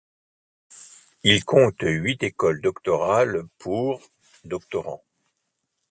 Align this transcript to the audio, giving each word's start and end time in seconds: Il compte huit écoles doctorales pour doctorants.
Il 1.23 1.45
compte 1.45 1.83
huit 1.83 2.23
écoles 2.23 2.59
doctorales 2.59 3.43
pour 3.59 4.01
doctorants. 4.45 5.03